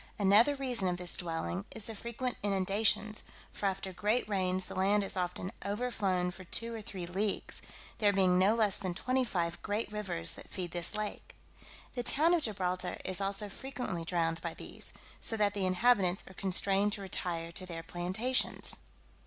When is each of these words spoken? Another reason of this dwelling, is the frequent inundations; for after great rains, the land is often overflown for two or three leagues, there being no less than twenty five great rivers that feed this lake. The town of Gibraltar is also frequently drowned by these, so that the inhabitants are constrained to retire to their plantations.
Another 0.17 0.55
reason 0.55 0.87
of 0.87 0.97
this 0.97 1.15
dwelling, 1.15 1.63
is 1.75 1.85
the 1.85 1.93
frequent 1.93 2.35
inundations; 2.41 3.21
for 3.51 3.67
after 3.67 3.93
great 3.93 4.27
rains, 4.27 4.65
the 4.65 4.73
land 4.73 5.03
is 5.03 5.15
often 5.15 5.51
overflown 5.63 6.31
for 6.31 6.43
two 6.43 6.73
or 6.73 6.81
three 6.81 7.05
leagues, 7.05 7.61
there 7.99 8.11
being 8.11 8.39
no 8.39 8.55
less 8.55 8.77
than 8.77 8.95
twenty 8.95 9.23
five 9.23 9.61
great 9.61 9.91
rivers 9.91 10.31
that 10.31 10.49
feed 10.49 10.71
this 10.71 10.95
lake. 10.95 11.35
The 11.93 12.01
town 12.01 12.33
of 12.33 12.41
Gibraltar 12.41 12.99
is 13.05 13.21
also 13.21 13.47
frequently 13.47 14.03
drowned 14.03 14.41
by 14.41 14.55
these, 14.55 14.91
so 15.21 15.37
that 15.37 15.53
the 15.53 15.67
inhabitants 15.67 16.23
are 16.27 16.33
constrained 16.33 16.93
to 16.93 17.01
retire 17.03 17.51
to 17.51 17.65
their 17.67 17.83
plantations. 17.83 18.77